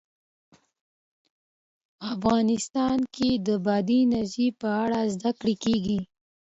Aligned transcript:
افغانستان 2.13 2.97
کې 3.15 3.29
د 3.47 3.49
بادي 3.65 3.99
انرژي 4.05 4.47
په 4.61 4.69
اړه 4.83 4.99
زده 5.13 5.31
کړه 5.39 5.53
کېږي. 5.63 5.99